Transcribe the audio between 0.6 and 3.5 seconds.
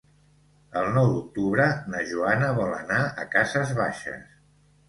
El nou d'octubre na Joana vol anar a